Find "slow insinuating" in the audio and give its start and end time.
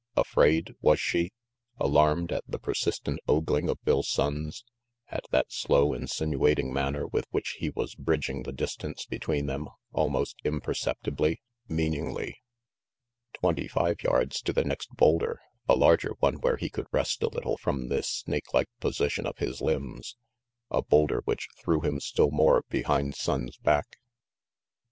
5.51-6.73